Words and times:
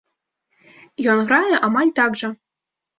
Ён 1.15 1.23
грае 1.29 1.55
амаль 1.71 1.95
так 2.05 2.11
жа. 2.25 2.37